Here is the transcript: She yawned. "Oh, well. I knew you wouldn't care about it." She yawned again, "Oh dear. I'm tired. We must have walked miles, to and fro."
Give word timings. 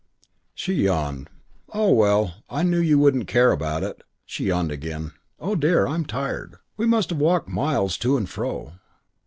She 0.55 0.73
yawned. 0.73 1.29
"Oh, 1.75 1.93
well. 1.93 2.41
I 2.49 2.63
knew 2.63 2.79
you 2.79 2.97
wouldn't 2.97 3.27
care 3.27 3.51
about 3.51 3.83
it." 3.83 4.01
She 4.25 4.45
yawned 4.45 4.71
again, 4.71 5.11
"Oh 5.39 5.53
dear. 5.53 5.85
I'm 5.87 6.05
tired. 6.05 6.55
We 6.75 6.87
must 6.87 7.11
have 7.11 7.19
walked 7.19 7.47
miles, 7.49 7.99
to 7.99 8.17
and 8.17 8.27
fro." 8.27 8.73